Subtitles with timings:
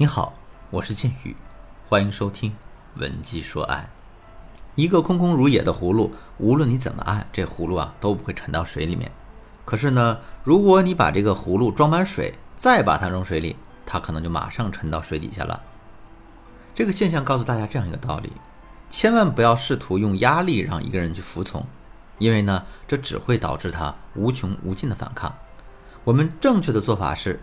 [0.00, 0.32] 你好，
[0.70, 1.36] 我是剑宇，
[1.86, 2.52] 欢迎收听
[2.98, 3.76] 《文姬说爱》。
[4.74, 9.12] 一个空空如也的葫芦，无论你怎么按，这葫芦啊都不会沉到水里面。
[9.66, 15.60] 可是呢，如果你把这个葫芦装满水，再把它扔水里，它可能就马上沉到水底下了。
[16.74, 18.32] 这个现象告诉大家这样一个道理：
[18.88, 21.66] 千万不要试图用压力让一个人去服从，
[22.16, 25.34] 因为呢，这只会导致他无穷无尽的反抗。
[26.04, 27.38] 我们正确的做法是。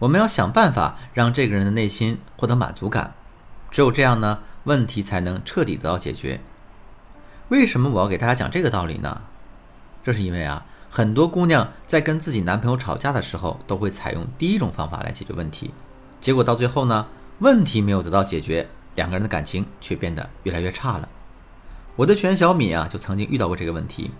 [0.00, 3.14] 我们要想办法让这个人的内心获得满足感，
[3.70, 6.40] 只有这样呢，问题才能彻底得到解决。
[7.48, 9.22] 为什么我要给大家讲这个道理呢？
[10.04, 15.72] 这是因为啊，很多姑娘在跟自己男朋友吵架的时候，都会采用第一种方法来解决问题，
[16.20, 17.06] 结果到最后呢，
[17.40, 21.08] 问题没有得到解决，两个人的感情却变得越来越差了。
[21.96, 24.12] 我的学员小敏啊，就曾经遇到过这个问题。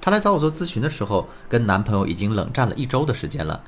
[0.00, 3.60] 她来找我做咨询的时候，跟男朋友已经冷战了一周的时间了。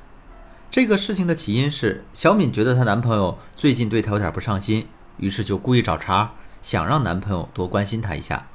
[0.71, 4.87] 这个事情的起因是小敏觉得她男朋友最近对她有点不上心，
[5.17, 6.29] 于是就故意找茬，
[6.61, 8.47] 想让男朋友多关心她一下。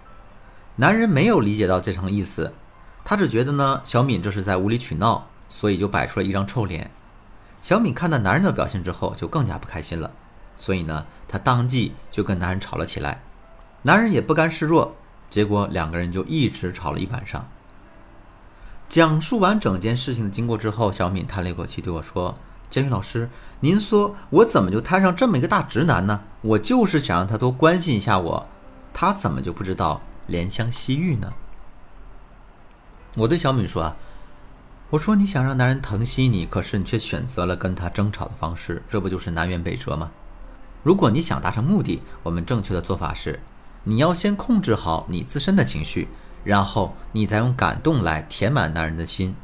[0.77, 2.55] 男人没有理解到这层意思，
[3.05, 6.91] 他只觉得呢小敏这是在无理取闹，所以就摆出了一张臭脸。
[7.61, 10.11] 小敏看到男人的表现之后，就更加不开心了，
[10.57, 13.21] 所以呢她当即就跟男人吵了起来。
[13.83, 14.97] 男人也不甘示弱，
[15.29, 17.47] 结果两个人就一直吵了一晚上。
[18.89, 22.37] 讲述完整件事情的经过之后，小敏叹了一口气，对我说
[22.71, 23.29] ：“监狱老师，
[23.61, 26.21] 您说我怎么就摊上这么一个大直男呢？
[26.41, 28.47] 我就是想让他多关心一下我，
[28.93, 31.33] 他怎么就不知道怜香惜玉呢？”
[33.17, 33.97] 我对小敏说：“啊，
[34.91, 40.13] 我说你想让男人疼惜你，可是你却选择了跟他争吵的方式，这不就是南辕北辙吗？
[40.85, 43.41] 如果你想达成目的，我们正确的做法是，
[43.83, 46.07] 你要先控制好你自身的情绪。”
[46.47, 49.35] 然后你再用感动来填满男人的心，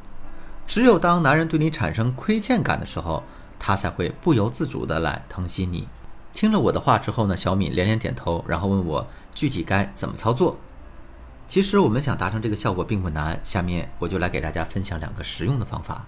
[0.65, 3.23] 只有当男人对你产生亏欠感的时候，
[3.59, 5.89] 他才会不由自主的来疼惜你。
[6.31, 9.05] 听了我的话之后呢，小敏连连点头，然后问我
[9.35, 10.57] 具体该怎么操作。
[11.45, 16.05] 其实我们想达成这个效果并不难，下面我就来给大家分享两个实用的方法。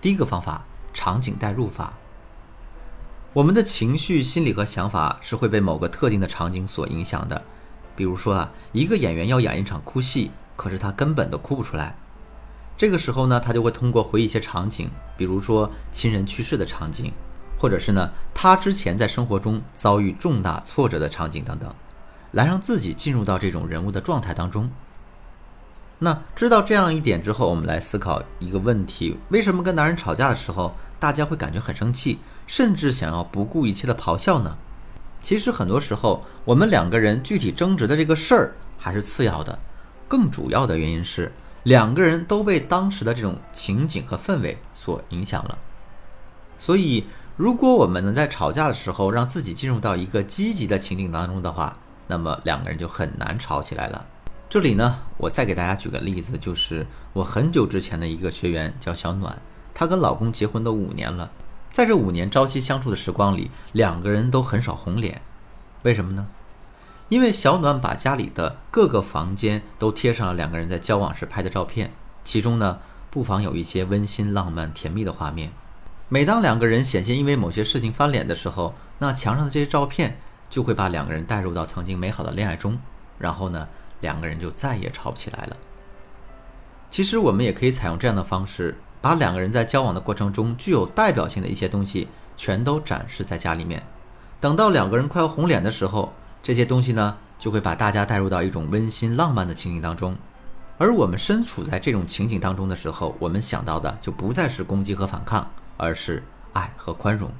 [0.00, 1.94] 第一个方法，场景代入法。
[3.32, 7.40] 我们的情绪、心理和想法是会被某个特定的场景所影响的。
[7.96, 11.96] 比如说啊，一个演员要演一场哭戏，可是他根本都哭不出来。
[12.76, 17.12] 这个时候呢，他就会通过回忆一些场景，比如说亲人去世的场景，
[17.58, 21.72] 或者是呢他之前在生活中遭遇重大挫折的场景等等，
[22.32, 24.68] 来让自己进入到这种人物的状态当中。
[26.00, 34.58] 那知道这样一点之后，我们来思考一个问题：为什么跟男人吵架的时候，大家会感觉很生气，甚至想要不顾一切的咆哮呢？
[35.24, 39.58] 其实很多时候，我们两个人具体争执的这个事儿还是次要的，
[40.06, 45.56] 更主要的原因是两个人都被当时的这种情景和氛围所影响了。
[46.58, 47.06] 所以，
[47.38, 54.04] 如果我们能在吵架的时候让自己进入到一个积极的情景当中的话，那么两个人就很难吵起来了。
[54.50, 59.40] 这里呢，我再给大家举个例子，就是我很久之前的一个学员叫小暖，
[59.72, 61.30] 她跟老公结婚都五年了。
[61.74, 65.20] 在这五年朝夕相处的时光里，两个人都很少红脸，
[65.82, 66.28] 为什么呢？
[67.08, 71.92] 因为小暖把家里的各个房间都贴上了两个人在交往时拍的照片，
[72.22, 72.78] 其中呢
[73.10, 75.50] 不妨有一些温馨、浪漫、甜蜜的画面。
[76.08, 80.16] 每当两个人险些因为某些事情翻脸的时候，那墙上的这些照片
[80.48, 82.78] 就会把两个人带入到曾经美好的恋爱中，
[83.18, 83.66] 然后呢，
[84.00, 85.56] 两个人就再也吵不起来了。
[86.88, 88.78] 其实我们也可以采用这样的方式。
[89.04, 93.82] 把两个人在交往的过程中具有代表性的一些东西全都展示在家里面，
[94.40, 96.10] 等到两个人快要红脸的时候，
[96.42, 100.16] 这些东西呢就会把大家带入到一种温馨浪漫的情景当中。
[100.78, 106.22] 而我们身处在这种情景当中的时候，我们想到的就不再是攻击和反抗，而是
[106.54, 107.30] 爱和宽容。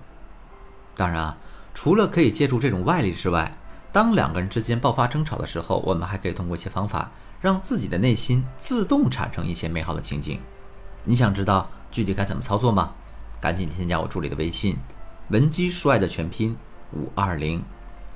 [0.94, 1.36] 当然啊，
[1.72, 3.50] 除了可以借助这种外力之外，
[3.90, 7.10] 当两个人之间爆发争吵的时候，我们还可以通过一些方法，
[7.40, 10.38] 让自己的内心自动产生一些美好的情景。
[11.04, 12.92] 你想知道具体该怎么操作吗？
[13.40, 14.78] 赶紧添加我助理的微信，
[15.28, 16.56] 文姬说爱的全拼
[16.92, 17.62] 五二零，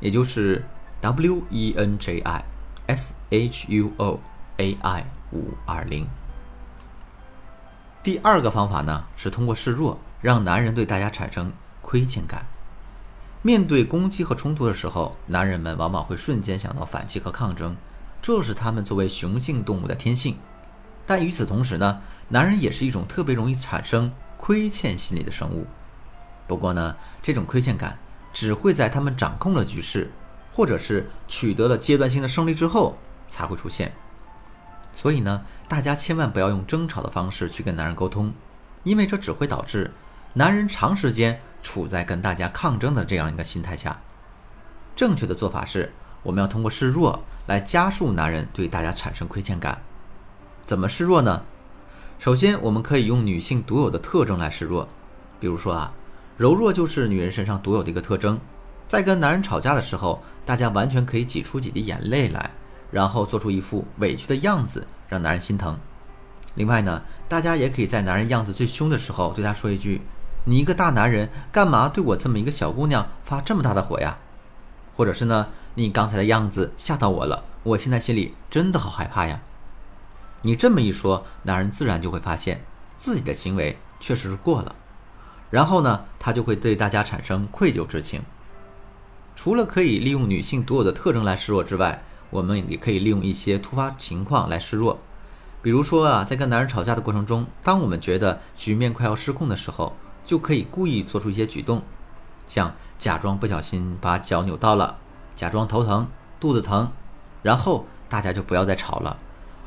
[0.00, 0.64] 也就是
[1.02, 2.44] W E N J I
[2.86, 4.18] S H U O
[4.56, 6.06] A I 五二零。
[8.02, 11.52] 第二个方法呢，是通过示弱，让男人对大家产生
[11.82, 12.46] 亏欠感。
[13.42, 17.76] 面对攻击和冲突的时候，男人们往往会瞬间想到反击和抗争，
[18.22, 20.38] 这是他们作为雄性动物的天性。
[21.06, 22.00] 但与此同时呢？
[22.28, 25.66] 男人也是一种特别容易产生亏欠心理的生物，
[26.46, 27.98] 不过呢，这种亏欠感
[28.32, 30.10] 只会在他们掌控了局势，
[30.52, 32.96] 或者是取得了阶段性的胜利之后
[33.28, 33.92] 才会出现。
[34.92, 38.32] 所以呢，大家千万不要用争吵的方式去跟男人沟通，
[38.84, 39.90] 因为这只会导致
[40.34, 44.00] 男人长时间处在跟大家抗争的这样一个心态下。
[44.94, 45.92] 正确的做法是，
[46.22, 49.80] 我们要通过示弱来加速男人对大家产生亏欠感。
[50.66, 51.44] 怎么示弱呢？
[52.18, 54.88] 首先，我们可以用女性独有的特征来示弱，
[55.38, 55.92] 比如说啊，
[56.36, 58.40] 柔弱就是女人身上独有的一个特征。
[58.88, 62.50] 在跟男人吵架的时候，大家完全可以挤出几滴眼泪来，
[62.90, 65.78] 然后做出一副委屈的样子，让男人心疼。
[66.56, 70.00] 另外呢，大家也可以在男人样子最凶的时候，对他说一句
[70.44, 74.18] ：“你一个大男人，干嘛对我这么一个小姑娘发这么大的火呀？”
[74.96, 79.40] 或者是呢，你刚才的样子吓到我了，我现在心里真的好害怕呀。
[80.42, 82.64] 你这么一说，男人自然就会发现
[82.96, 84.74] 自己的行为确实是过了，
[85.50, 88.22] 然后呢，他就会对大家产生愧疚之情。
[89.34, 94.98] 除了可以利用女性独有的特征来示弱之外，我们也可以利用一些突发情况来示弱。
[95.60, 101.82] 比如说啊，在跟男人吵架的过程中，当我们觉得局面快要失控的时候，就可以故意做出一些举动，
[102.46, 104.98] 像假装不小心把脚扭到了，
[105.34, 106.08] 假装头疼、
[106.38, 106.92] 肚子疼，
[107.42, 109.18] 然后大家就不要再吵了。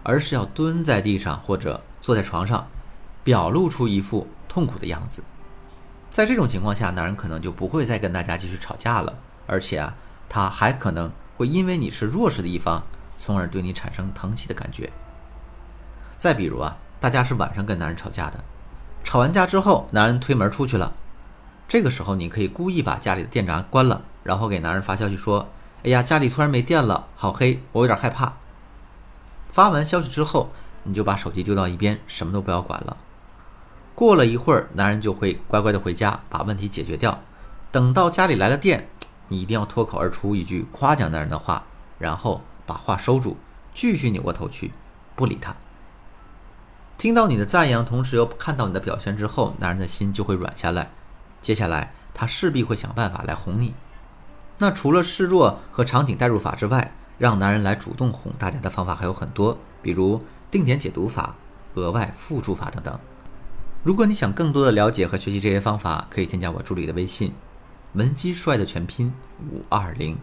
[0.04, 2.68] 而是要蹲在地上或者坐在床上，
[3.24, 5.24] 表露出一副痛苦的样子。
[6.12, 9.14] 在这种情况下，男人可能就不会再跟大家继续吵架了，
[9.48, 9.96] 而且啊，
[10.28, 12.84] 他还可能会因为你是弱势的一方，
[13.16, 14.92] 从而对你产生疼惜的感觉。
[16.18, 18.44] 再比如啊，大家是晚上跟男人吵架的，
[19.04, 20.92] 吵完架之后，男人推门出去了，
[21.68, 25.48] 这个时候你可以故意把家里的电闸关了，然后给男人发消息说
[25.86, 28.34] ：“哎呀，家里突然没电了，好黑，我有点害怕。”
[29.52, 30.52] 发完消息之后，
[30.84, 32.98] 你就把手机丢到一边，什么都不要管了。
[33.94, 37.20] 过了一会儿，男人就会乖乖的回家，把问题解决掉。
[37.72, 38.88] 等到家里来了电，
[39.28, 41.64] 你一定要脱口而出一句夸奖男人的话，
[42.00, 43.38] 然后把话收住，
[43.74, 44.72] 继续扭过头去，
[45.16, 45.56] 不理他。
[46.98, 50.92] 听到你的赞扬，同时又看到你的表现之后，男人的心就会软下来。
[51.42, 53.74] 接下来，他势必会想办法来哄你。
[54.60, 61.36] 那除了示弱和场景代入法之外，让男人来主动哄大家的方法还有很多，比如定点解读法、
[61.76, 63.00] 额外付出法等等。
[63.84, 67.34] 如果你想更多的了解和学习这些方法，可以添加我助理的微信
[67.94, 69.14] “文姬说爱”的全拼
[69.52, 70.18] 五二零，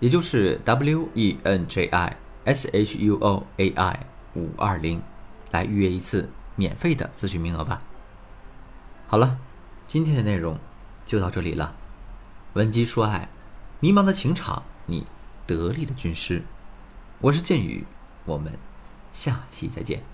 [0.00, 4.00] 也就是 W E N J I S H U O A I
[4.34, 5.02] 五二零，
[5.50, 7.82] 来预约一次免费的咨询名额吧。
[9.06, 9.38] 好了，
[9.88, 10.58] 今天的内容
[11.06, 11.74] 就到这里了。
[12.52, 13.28] 文姬说爱，
[13.80, 15.06] 迷茫的情场，你。
[15.46, 16.42] 得力的军师，
[17.20, 17.84] 我是剑宇，
[18.24, 18.58] 我们
[19.12, 20.13] 下期再见。